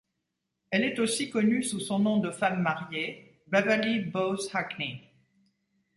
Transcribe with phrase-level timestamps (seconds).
[0.71, 5.03] Elle est aussi connue sous son nom de femme mariée, Beverly Bowes-Hackney.